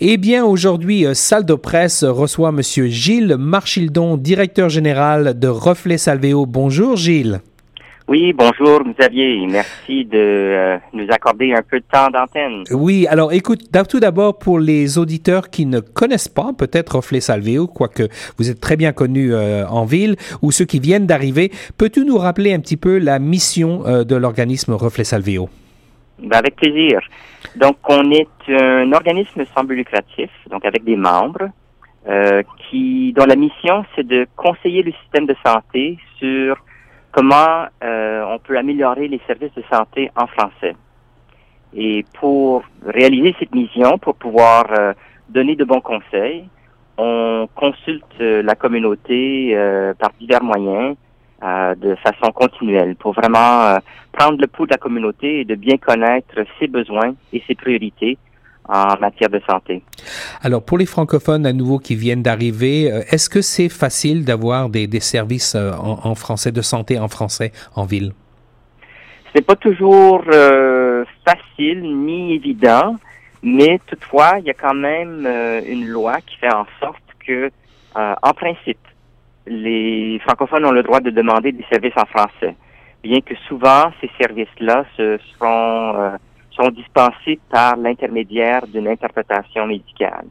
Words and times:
Eh 0.00 0.16
bien, 0.16 0.44
aujourd'hui, 0.44 1.04
euh, 1.04 1.12
Salle 1.12 1.44
de 1.44 1.54
presse 1.54 2.04
reçoit 2.04 2.52
Monsieur 2.52 2.86
Gilles 2.86 3.34
Marchildon, 3.36 4.16
directeur 4.16 4.68
général 4.68 5.36
de 5.36 5.48
Reflet 5.48 5.98
Salvéo. 5.98 6.46
Bonjour, 6.46 6.94
Gilles. 6.94 7.40
Oui, 8.06 8.32
bonjour 8.32 8.84
Xavier. 8.96 9.44
Merci 9.50 10.04
de 10.04 10.16
euh, 10.16 10.76
nous 10.92 11.06
accorder 11.10 11.52
un 11.52 11.62
peu 11.68 11.80
de 11.80 11.84
temps 11.92 12.10
d'antenne. 12.10 12.62
Oui, 12.70 13.08
alors 13.08 13.32
écoute, 13.32 13.62
tout 13.88 13.98
d'abord 13.98 14.38
pour 14.38 14.60
les 14.60 14.98
auditeurs 14.98 15.50
qui 15.50 15.66
ne 15.66 15.80
connaissent 15.80 16.28
pas 16.28 16.52
peut-être 16.56 16.94
Reflet 16.94 17.20
Salvéo, 17.20 17.66
quoique 17.66 18.04
vous 18.38 18.48
êtes 18.50 18.60
très 18.60 18.76
bien 18.76 18.92
connu 18.92 19.34
euh, 19.34 19.66
en 19.66 19.84
ville, 19.84 20.14
ou 20.42 20.52
ceux 20.52 20.64
qui 20.64 20.78
viennent 20.78 21.06
d'arriver, 21.06 21.50
peux-tu 21.76 22.04
nous 22.04 22.18
rappeler 22.18 22.54
un 22.54 22.60
petit 22.60 22.76
peu 22.76 22.98
la 22.98 23.18
mission 23.18 23.82
de 24.04 24.14
l'organisme 24.14 24.74
Reflet 24.74 25.02
Salvéo? 25.02 25.48
Ben, 26.20 26.38
avec 26.38 26.56
plaisir. 26.56 27.00
Donc, 27.56 27.76
on 27.88 28.10
est 28.10 28.28
un 28.48 28.92
organisme 28.92 29.44
sans 29.54 29.64
but 29.64 29.76
lucratif, 29.76 30.30
donc 30.50 30.64
avec 30.64 30.84
des 30.84 30.96
membres, 30.96 31.50
euh, 32.08 32.42
qui 32.70 33.12
dont 33.12 33.26
la 33.26 33.36
mission 33.36 33.84
c'est 33.94 34.06
de 34.06 34.26
conseiller 34.36 34.82
le 34.82 34.92
système 34.92 35.26
de 35.26 35.36
santé 35.44 35.98
sur 36.18 36.56
comment 37.12 37.66
euh, 37.84 38.24
on 38.28 38.38
peut 38.38 38.56
améliorer 38.56 39.08
les 39.08 39.20
services 39.26 39.52
de 39.54 39.62
santé 39.70 40.10
en 40.16 40.26
français. 40.26 40.74
Et 41.74 42.04
pour 42.18 42.62
réaliser 42.86 43.36
cette 43.38 43.54
mission, 43.54 43.98
pour 43.98 44.14
pouvoir 44.14 44.66
euh, 44.72 44.92
donner 45.28 45.54
de 45.54 45.64
bons 45.64 45.80
conseils, 45.80 46.48
on 46.96 47.48
consulte 47.54 48.18
la 48.18 48.56
communauté 48.56 49.54
par 50.00 50.10
divers 50.18 50.42
moyens, 50.42 50.96
euh, 51.40 51.76
de 51.76 51.94
façon 51.94 52.32
continuelle 52.32 52.96
pour 52.96 53.12
vraiment 53.12 53.62
euh, 53.62 53.76
prendre 54.10 54.40
le 54.40 54.48
pouls 54.48 54.66
de 54.66 54.72
la 54.72 54.76
communauté 54.76 55.42
et 55.42 55.44
de 55.44 55.54
bien 55.54 55.76
connaître 55.76 56.34
ses 56.58 56.66
besoins 56.66 57.14
et 57.32 57.40
ses 57.46 57.54
priorités 57.54 58.18
en 58.68 58.98
matière 58.98 59.30
de 59.30 59.40
santé. 59.48 59.84
Alors, 60.42 60.64
pour 60.64 60.78
les 60.78 60.84
francophones 60.84 61.46
à 61.46 61.52
nouveau 61.52 61.78
qui 61.78 61.94
viennent 61.94 62.24
d'arriver, 62.24 62.90
euh, 62.90 63.02
est-ce 63.12 63.30
que 63.30 63.40
c'est 63.40 63.68
facile 63.68 64.24
d'avoir 64.24 64.68
des, 64.68 64.88
des, 64.88 64.98
services 64.98 65.54
en, 65.54 66.00
en, 66.02 66.14
français, 66.16 66.50
de 66.50 66.60
santé 66.60 66.98
en 66.98 67.06
français 67.06 67.52
en 67.76 67.84
ville? 67.84 68.14
C'est 69.32 69.46
pas 69.46 69.54
toujours 69.54 70.24
facile 71.24 71.82
ni 72.04 72.34
évident, 72.34 72.96
mais 73.44 73.78
toutefois, 73.86 74.40
il 74.40 74.46
y 74.46 74.50
a 74.50 74.54
quand 74.54 74.74
même 74.74 75.24
une 75.68 75.86
loi 75.86 76.20
qui 76.26 76.36
fait 76.38 76.52
en 76.52 76.66
sorte 76.80 77.02
que, 77.24 77.48
en 77.94 78.32
principe, 78.34 78.78
les 79.48 80.20
francophones 80.20 80.64
ont 80.64 80.72
le 80.72 80.82
droit 80.82 81.00
de 81.00 81.10
demander 81.10 81.52
des 81.52 81.64
services 81.70 81.96
en 81.96 82.06
français, 82.06 82.54
bien 83.02 83.20
que 83.20 83.34
souvent 83.48 83.90
ces 84.00 84.10
services-là 84.20 84.84
se 84.96 85.18
seront, 85.32 85.96
euh, 85.96 86.10
sont 86.50 86.68
dispensés 86.70 87.38
par 87.50 87.76
l'intermédiaire 87.76 88.66
d'une 88.66 88.88
interprétation 88.88 89.66
médicale. 89.66 90.26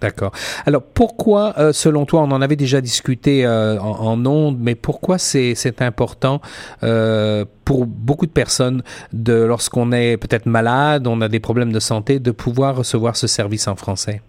D'accord. 0.00 0.32
Alors 0.64 0.82
pourquoi, 0.82 1.52
euh, 1.58 1.72
selon 1.72 2.06
toi, 2.06 2.22
on 2.22 2.30
en 2.30 2.40
avait 2.40 2.56
déjà 2.56 2.80
discuté 2.80 3.44
euh, 3.44 3.78
en, 3.78 4.24
ondes, 4.24 4.56
mais 4.58 4.74
pourquoi 4.74 5.18
c'est 5.18 5.82
important 5.82 6.40
pour 7.66 7.86
beaucoup 7.86 8.26
de 8.26 8.32
personnes, 8.32 8.82
de 9.12 9.34
lorsqu'on 9.44 9.92
est 9.92 10.16
peut-être 10.16 10.46
malade, 10.46 11.06
on 11.06 11.20
a 11.20 11.28
des 11.28 11.40
problèmes 11.40 11.72
de 11.72 11.80
santé, 11.80 12.18
de 12.18 12.30
pouvoir 12.30 12.76
recevoir 12.76 13.16
ce 13.16 13.26
service 13.26 13.68
en 13.68 13.76
français? 13.76 14.22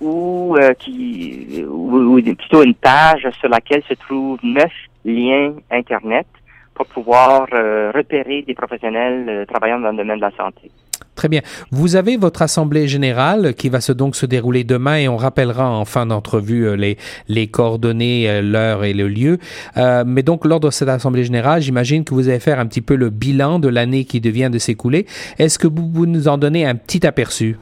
ou, 0.00 0.56
euh, 0.58 0.74
qui, 0.74 1.64
ou, 1.68 2.20
plutôt 2.20 2.62
une 2.62 2.74
page 2.74 3.28
sur 3.38 3.48
laquelle 3.48 3.82
se 3.84 3.94
trouvent 3.94 4.38
neuf 4.42 4.72
liens 5.04 5.54
Internet 5.70 6.26
pour 6.74 6.86
pouvoir 6.86 7.46
euh, 7.52 7.92
repérer 7.94 8.42
des 8.42 8.54
professionnels 8.54 9.28
euh, 9.28 9.46
travaillant 9.46 9.80
dans 9.80 9.92
le 9.92 9.96
domaine 9.96 10.16
de 10.16 10.22
la 10.22 10.32
santé. 10.32 10.70
Très 11.16 11.28
bien. 11.30 11.40
Vous 11.70 11.96
avez 11.96 12.18
votre 12.18 12.42
assemblée 12.42 12.86
générale 12.86 13.54
qui 13.54 13.70
va 13.70 13.80
se 13.80 13.90
donc 13.90 14.16
se 14.16 14.26
dérouler 14.26 14.64
demain 14.64 14.96
et 14.96 15.08
on 15.08 15.16
rappellera 15.16 15.70
en 15.70 15.86
fin 15.86 16.04
d'entrevue 16.04 16.68
euh, 16.68 16.76
les, 16.76 16.98
les 17.28 17.46
coordonnées, 17.46 18.28
euh, 18.28 18.42
l'heure 18.42 18.84
et 18.84 18.92
le 18.92 19.08
lieu. 19.08 19.38
Euh, 19.78 20.04
mais 20.06 20.22
donc, 20.22 20.44
lors 20.44 20.60
de 20.60 20.68
cette 20.68 20.90
assemblée 20.90 21.24
générale, 21.24 21.62
j'imagine 21.62 22.04
que 22.04 22.12
vous 22.12 22.28
allez 22.28 22.38
faire 22.38 22.60
un 22.60 22.66
petit 22.66 22.82
peu 22.82 22.96
le 22.96 23.08
bilan 23.08 23.58
de 23.58 23.68
l'année 23.68 24.04
qui 24.04 24.20
devient 24.20 24.50
de 24.52 24.58
s'écouler. 24.58 25.06
Est-ce 25.38 25.58
que 25.58 25.66
vous, 25.66 25.90
vous, 25.90 26.04
nous 26.04 26.28
en 26.28 26.36
donnez 26.36 26.66
un 26.66 26.74
petit 26.74 27.06
aperçu? 27.06 27.56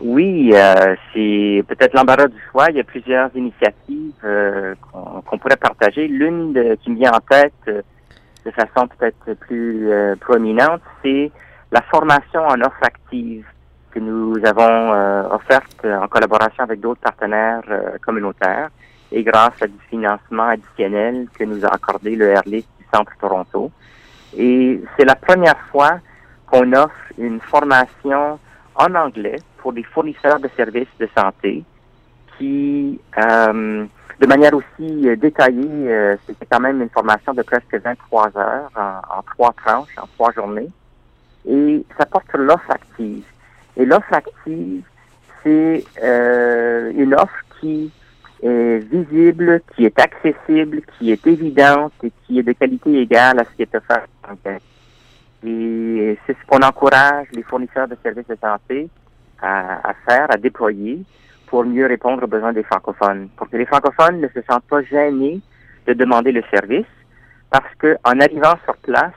Oui, 0.00 0.50
euh, 0.54 0.96
c'est 1.12 1.62
peut-être 1.68 1.92
l'embarras 1.92 2.28
du 2.28 2.40
choix. 2.50 2.70
Il 2.70 2.76
y 2.76 2.80
a 2.80 2.84
plusieurs 2.84 3.28
initiatives 3.36 4.12
euh, 4.24 4.74
qu'on 4.90 5.20
qu 5.20 5.38
pourrait 5.38 5.56
partager. 5.56 6.08
L'une 6.08 6.54
qui 6.82 6.90
me 6.90 6.96
vient 6.96 7.12
en 7.12 7.20
tête 7.20 7.52
de 7.66 8.50
façon 8.50 8.88
peut-être 8.88 9.38
plus 9.40 9.88
prominente, 10.20 10.80
c'est 11.02 11.30
la 11.74 11.82
formation 11.82 12.46
en 12.46 12.60
offre 12.60 12.84
active 12.84 13.44
que 13.90 13.98
nous 13.98 14.36
avons 14.44 14.92
euh, 14.92 15.24
offerte 15.30 15.84
en 15.84 16.06
collaboration 16.06 16.62
avec 16.62 16.78
d'autres 16.78 17.00
partenaires 17.00 17.62
euh, 17.68 17.98
communautaires 18.00 18.68
et 19.10 19.24
grâce 19.24 19.60
à 19.60 19.66
du 19.66 19.78
financement 19.90 20.44
additionnel 20.50 21.26
que 21.36 21.42
nous 21.42 21.64
a 21.64 21.74
accordé 21.74 22.14
le 22.14 22.38
RLIS 22.38 22.64
du 22.78 22.86
Centre 22.94 23.10
Toronto. 23.20 23.72
Et 24.36 24.80
c'est 24.96 25.04
la 25.04 25.16
première 25.16 25.58
fois 25.72 25.98
qu'on 26.46 26.72
offre 26.74 27.06
une 27.18 27.40
formation 27.40 28.38
en 28.76 28.94
anglais 28.94 29.40
pour 29.58 29.72
des 29.72 29.82
fournisseurs 29.82 30.38
de 30.38 30.48
services 30.56 30.96
de 31.00 31.08
santé 31.16 31.64
qui, 32.38 33.00
euh, 33.18 33.84
de 34.20 34.26
manière 34.28 34.54
aussi 34.54 35.16
détaillée, 35.16 35.90
euh, 35.90 36.16
c'était 36.24 36.46
quand 36.46 36.60
même 36.60 36.80
une 36.82 36.90
formation 36.90 37.34
de 37.34 37.42
presque 37.42 37.74
23 37.74 38.38
heures 38.38 38.70
en 38.76 39.22
trois 39.22 39.52
tranches, 39.54 39.98
en 40.00 40.06
trois 40.16 40.30
journées 40.30 40.70
et 41.48 41.84
ça 41.98 42.06
porte 42.06 42.28
sur 42.30 42.38
l'offre 42.38 42.70
active. 42.70 43.24
Et 43.76 43.84
l'offre 43.84 44.12
active, 44.12 44.82
c'est 45.42 45.84
euh, 46.02 46.92
une 46.96 47.14
offre 47.14 47.44
qui 47.60 47.90
est 48.42 48.78
visible, 48.78 49.62
qui 49.74 49.84
est 49.84 49.98
accessible, 49.98 50.82
qui 50.98 51.10
est 51.10 51.26
évidente 51.26 51.92
et 52.02 52.12
qui 52.26 52.38
est 52.38 52.42
de 52.42 52.52
qualité 52.52 53.00
égale 53.00 53.40
à 53.40 53.44
ce 53.44 53.50
qui 53.56 53.62
est 53.62 53.74
offert 53.74 54.06
en 54.28 54.34
Et 55.46 56.18
c'est 56.26 56.32
ce 56.32 56.46
qu'on 56.46 56.62
encourage 56.62 57.26
les 57.32 57.42
fournisseurs 57.42 57.88
de 57.88 57.96
services 58.02 58.26
de 58.26 58.36
santé 58.40 58.88
à, 59.40 59.88
à, 59.88 59.94
faire, 60.06 60.30
à 60.30 60.36
déployer 60.36 61.02
pour 61.46 61.64
mieux 61.64 61.86
répondre 61.86 62.22
aux 62.24 62.28
besoins 62.28 62.52
des 62.52 62.62
francophones. 62.62 63.28
Pour 63.36 63.48
que 63.48 63.56
les 63.56 63.66
francophones 63.66 64.20
ne 64.20 64.28
se 64.28 64.40
sentent 64.48 64.64
pas 64.64 64.82
gênés 64.82 65.40
de 65.86 65.92
demander 65.92 66.32
le 66.32 66.42
service, 66.50 66.86
parce 67.50 67.74
que 67.78 67.96
en 68.04 68.18
arrivant 68.20 68.54
sur 68.64 68.76
place, 68.78 69.12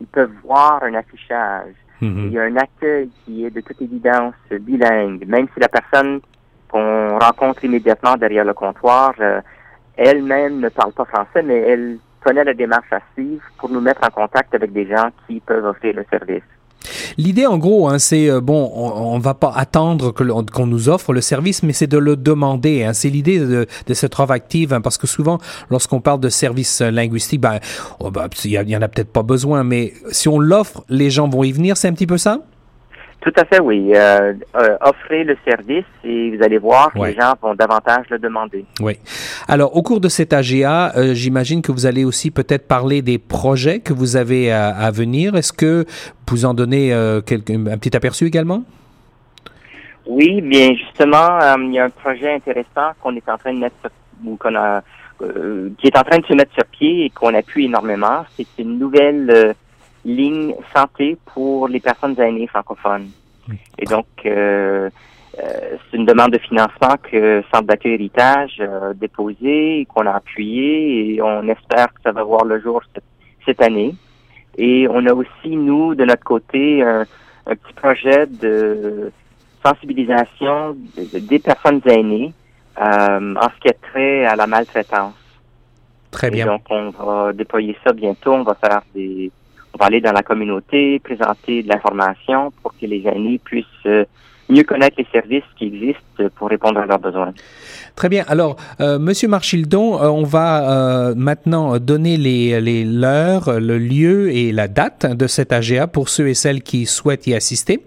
ils 0.00 0.06
peuvent 0.06 0.32
voir 0.44 0.82
un 0.82 0.94
affichage. 0.94 1.74
Mhm. 2.00 2.26
Il 2.26 2.32
y 2.32 2.38
a 2.38 2.42
un 2.42 2.56
accueil 2.56 3.10
qui 3.24 3.44
est 3.46 3.50
de 3.50 3.60
toute 3.60 3.80
évidence 3.80 4.34
bilingue, 4.50 5.26
même 5.26 5.46
si 5.54 5.60
la 5.60 5.68
personne 5.68 6.20
qu'on 6.68 7.18
rencontre 7.18 7.64
immédiatement 7.64 8.16
derrière 8.16 8.44
le 8.44 8.54
comptoir 8.54 9.14
euh, 9.20 9.40
elle-même 9.96 10.60
ne 10.60 10.68
parle 10.68 10.92
pas 10.92 11.06
français, 11.06 11.42
mais 11.42 11.56
elle 11.56 11.98
connaît 12.22 12.44
la 12.44 12.54
démarche 12.54 12.92
à 12.92 13.00
suivre 13.14 13.42
pour 13.58 13.70
nous 13.70 13.80
mettre 13.80 14.02
en 14.04 14.10
contact 14.10 14.54
avec 14.54 14.72
des 14.72 14.86
gens 14.86 15.08
qui 15.26 15.40
peuvent 15.40 15.64
offrir 15.64 15.94
le 15.94 16.04
service. 16.10 16.42
L'idée, 17.18 17.46
en 17.46 17.58
gros, 17.58 17.88
hein, 17.88 17.98
c'est 17.98 18.28
euh, 18.28 18.40
bon, 18.40 18.70
on, 18.74 19.18
va 19.18 19.34
pas 19.34 19.52
attendre 19.54 20.12
qu'on 20.12 20.66
nous 20.66 20.88
offre 20.88 21.12
le 21.12 21.20
service, 21.20 21.62
mais 21.62 21.72
c'est 21.72 21.86
de 21.86 21.98
le 21.98 22.16
demander. 22.16 22.84
Hein. 22.84 22.92
C'est 22.92 23.08
l'idée 23.08 23.38
de, 23.38 23.66
cette 23.94 24.14
offre 24.18 24.32
active, 24.32 24.72
hein, 24.72 24.80
parce 24.80 24.98
que 24.98 25.06
souvent, 25.06 25.38
lorsqu'on 25.70 26.00
parle 26.00 26.20
de 26.20 26.28
services 26.28 26.80
linguistiques, 26.80 27.40
ben, 27.40 27.58
oh, 28.00 28.10
ben, 28.10 28.28
il 28.44 28.50
y, 28.50 28.76
en 28.76 28.82
a 28.82 28.88
peut-être 28.88 29.12
pas 29.12 29.22
besoin, 29.22 29.64
mais 29.64 29.94
si 30.10 30.28
on 30.28 30.38
l'offre, 30.38 30.84
les 30.88 31.10
gens 31.10 31.28
vont 31.28 31.44
y 31.44 31.52
venir. 31.52 31.76
C'est 31.76 31.88
un 31.88 31.92
petit 31.92 32.06
peu 32.06 32.18
ça? 32.18 32.40
Tout 33.26 33.32
à 33.40 33.44
fait, 33.44 33.60
oui. 33.60 33.90
Euh, 33.92 34.34
euh, 34.54 34.76
offrez 34.80 35.24
le 35.24 35.36
service 35.44 35.84
et 36.04 36.36
vous 36.36 36.44
allez 36.44 36.58
voir 36.58 36.92
que 36.92 37.00
les 37.00 37.14
gens 37.14 37.32
vont 37.42 37.56
davantage 37.56 38.04
le 38.08 38.20
demander. 38.20 38.64
Oui. 38.80 38.98
Alors, 39.48 39.76
au 39.76 39.82
cours 39.82 40.00
de 40.00 40.08
cet 40.08 40.32
AGA, 40.32 40.92
euh, 40.96 41.12
j'imagine 41.12 41.60
que 41.60 41.72
vous 41.72 41.86
allez 41.86 42.04
aussi 42.04 42.30
peut-être 42.30 42.68
parler 42.68 43.02
des 43.02 43.18
projets 43.18 43.80
que 43.80 43.92
vous 43.92 44.14
avez 44.14 44.52
à, 44.52 44.88
venir. 44.92 45.34
Est-ce 45.34 45.52
que 45.52 45.86
vous 46.28 46.44
en 46.44 46.54
donnez 46.54 46.92
un 46.92 47.20
petit 47.20 47.96
aperçu 47.96 48.26
également? 48.26 48.62
Oui, 50.06 50.40
bien 50.40 50.74
justement, 50.76 51.40
il 51.58 51.74
y 51.74 51.80
a 51.80 51.84
un 51.86 51.90
projet 51.90 52.32
intéressant 52.32 52.92
qu'on 53.02 53.16
est 53.16 53.28
en 53.28 53.38
train 53.38 53.52
de 53.52 53.58
mettre 53.58 53.74
ou 54.24 54.36
qu'on 54.36 54.54
a 54.54 54.82
qui 55.18 55.88
est 55.88 55.98
en 55.98 56.02
train 56.04 56.18
de 56.18 56.26
se 56.26 56.34
mettre 56.34 56.52
sur 56.54 56.64
pied 56.66 57.06
et 57.06 57.10
qu'on 57.10 57.34
appuie 57.34 57.64
énormément. 57.64 58.24
C'est 58.36 58.46
une 58.58 58.78
nouvelle 58.78 59.56
ligne 60.06 60.54
santé 60.74 61.18
pour 61.34 61.68
les 61.68 61.80
personnes 61.80 62.18
aînées 62.20 62.46
francophones. 62.46 63.10
Et 63.78 63.84
donc, 63.84 64.06
euh, 64.24 64.88
euh, 65.38 65.76
c'est 65.90 65.96
une 65.96 66.06
demande 66.06 66.32
de 66.32 66.38
financement 66.38 66.96
que 67.02 67.42
Centre 67.52 67.66
d'accueil 67.66 67.94
héritage 67.94 68.60
a 68.60 68.94
déposé, 68.94 69.86
qu'on 69.92 70.06
a 70.06 70.12
appuyé 70.12 71.14
et 71.14 71.22
on 71.22 71.46
espère 71.48 71.92
que 71.92 72.00
ça 72.02 72.12
va 72.12 72.22
voir 72.22 72.44
le 72.44 72.60
jour 72.60 72.82
cette, 73.44 73.62
année. 73.62 73.94
Et 74.56 74.88
on 74.90 75.04
a 75.06 75.12
aussi, 75.12 75.50
nous, 75.50 75.94
de 75.94 76.04
notre 76.04 76.24
côté, 76.24 76.82
un, 76.82 77.04
petit 77.44 77.74
projet 77.74 78.26
de 78.26 79.12
sensibilisation 79.64 80.76
des 80.96 81.38
personnes 81.38 81.80
aînées 81.86 82.32
euh, 82.80 83.34
en 83.36 83.48
ce 83.50 83.60
qui 83.60 83.68
est 83.68 83.80
trait 83.80 84.24
à 84.24 84.34
la 84.34 84.46
maltraitance. 84.46 85.14
Très 86.10 86.30
bien. 86.30 86.46
Et 86.46 86.48
donc, 86.48 86.62
on 86.70 86.90
va 86.90 87.32
déployer 87.32 87.76
ça 87.84 87.92
bientôt. 87.92 88.32
On 88.32 88.42
va 88.42 88.54
faire 88.54 88.82
des, 88.94 89.30
on 89.76 89.82
va 89.82 89.86
aller 89.86 90.00
dans 90.00 90.12
la 90.12 90.22
communauté, 90.22 90.98
présenter 91.00 91.62
de 91.62 91.68
l'information 91.68 92.50
pour 92.62 92.72
que 92.72 92.86
les 92.86 93.06
aînés 93.06 93.38
puissent 93.44 93.66
euh, 93.84 94.04
mieux 94.48 94.62
connaître 94.62 94.96
les 94.96 95.06
services 95.12 95.44
qui 95.58 95.66
existent 95.66 96.30
pour 96.36 96.48
répondre 96.48 96.80
à 96.80 96.86
leurs 96.86 96.98
besoins. 96.98 97.32
Très 97.94 98.08
bien. 98.08 98.24
Alors, 98.26 98.56
euh, 98.80 98.98
Monsieur 98.98 99.28
Marchildon, 99.28 100.00
euh, 100.00 100.08
on 100.08 100.22
va 100.22 101.12
maintenant 101.14 101.78
donner 101.78 102.16
les, 102.16 102.58
les 102.60 102.84
l'heure, 102.84 103.60
le 103.60 103.78
lieu 103.78 104.30
et 104.30 104.50
la 104.52 104.68
date 104.68 105.04
de 105.04 105.26
cet 105.26 105.52
AGA 105.52 105.86
pour 105.86 106.08
ceux 106.08 106.28
et 106.28 106.34
celles 106.34 106.62
qui 106.62 106.86
souhaitent 106.86 107.26
y 107.26 107.34
assister. 107.34 107.80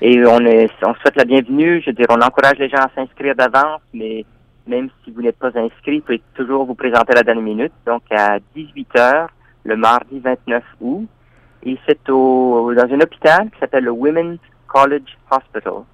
Et 0.00 0.24
on, 0.26 0.40
est, 0.40 0.70
on 0.82 0.94
souhaite 0.94 1.16
la 1.16 1.24
bienvenue. 1.24 1.82
Je 1.82 1.90
veux 1.90 1.94
dire, 1.94 2.06
on 2.08 2.20
encourage 2.20 2.58
les 2.58 2.68
gens 2.68 2.78
à 2.78 2.90
s'inscrire 2.94 3.34
d'avance, 3.34 3.80
mais 3.92 4.24
même 4.66 4.88
si 5.04 5.10
vous 5.10 5.20
n'êtes 5.20 5.38
pas 5.38 5.48
inscrit, 5.48 5.98
vous 5.98 6.04
pouvez 6.04 6.22
toujours 6.34 6.64
vous 6.64 6.74
présenter 6.74 7.12
à 7.12 7.16
la 7.16 7.22
dernière 7.22 7.44
minute. 7.44 7.72
Donc, 7.86 8.02
à 8.10 8.38
18 8.54 8.88
heures, 8.96 9.28
le 9.64 9.76
mardi 9.76 10.20
29 10.20 10.62
août. 10.80 11.08
Et 11.64 11.78
c'est 11.86 12.08
au, 12.10 12.72
dans 12.74 12.92
un 12.92 13.00
hôpital 13.00 13.50
qui 13.50 13.58
s'appelle 13.58 13.84
le 13.84 13.90
Women's 13.90 14.38
College 14.66 15.16
Hospital. 15.30 15.84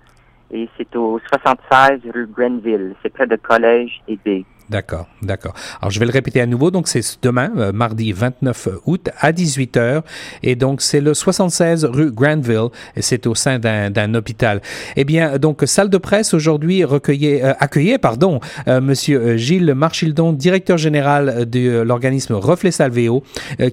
Et 0.50 0.68
c'est 0.76 0.94
au 0.96 1.20
76 1.28 2.00
rue 2.12 2.26
Grenville. 2.26 2.94
C'est 3.02 3.12
près 3.12 3.26
de 3.26 3.36
Collège 3.36 4.02
et 4.08 4.16
B. 4.16 4.44
D'accord, 4.70 5.08
d'accord. 5.20 5.52
Alors, 5.80 5.90
je 5.90 5.98
vais 5.98 6.06
le 6.06 6.12
répéter 6.12 6.40
à 6.40 6.46
nouveau. 6.46 6.70
Donc, 6.70 6.86
c'est 6.86 7.02
demain, 7.22 7.50
euh, 7.56 7.72
mardi 7.72 8.12
29 8.12 8.68
août 8.86 9.08
à 9.18 9.32
18h. 9.32 10.02
Et 10.44 10.54
donc, 10.54 10.80
c'est 10.80 11.00
le 11.00 11.12
76 11.12 11.84
rue 11.86 12.12
Granville 12.12 12.68
et 12.94 13.02
c'est 13.02 13.26
au 13.26 13.34
sein 13.34 13.58
d'un 13.58 14.14
hôpital. 14.14 14.62
Eh 14.94 15.02
bien, 15.02 15.38
donc, 15.38 15.62
salle 15.66 15.90
de 15.90 15.98
presse 15.98 16.34
aujourd'hui 16.34 16.84
recueillait, 16.84 17.42
euh, 17.42 17.52
accueillait, 17.58 17.98
pardon, 17.98 18.38
euh, 18.68 18.80
monsieur 18.80 19.36
Gilles 19.36 19.74
Marchildon, 19.74 20.32
directeur 20.32 20.78
général 20.78 21.50
de 21.50 21.80
l'organisme 21.80 22.34
Reflet 22.34 22.70
Salvéo, 22.70 23.24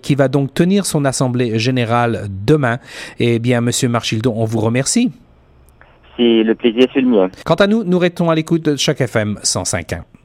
qui 0.02 0.16
va 0.16 0.28
donc 0.30 0.54
tenir 0.56 0.88
son 0.88 1.06
assemblée 1.06 1.60
générale 1.60 2.28
demain. 2.46 2.80
Eh 3.20 3.38
bien, 3.38 3.62
monsieur 3.62 3.88
Marchildon, 3.88 4.34
on 4.36 4.46
vous 4.46 4.60
remercie. 4.62 5.12
C'est 6.18 6.42
le 6.42 6.56
plaisir, 6.56 6.88
c'est 6.92 7.02
le 7.02 7.08
mien. 7.08 7.30
Quant 7.46 7.56
à 7.56 7.68
nous, 7.68 7.84
nous 7.84 8.00
restons 8.00 8.32
à 8.32 8.36
l'écoute 8.36 8.66
de 8.66 8.76
chaque 8.76 9.02
FM 9.02 9.38
105.1. 9.44 10.17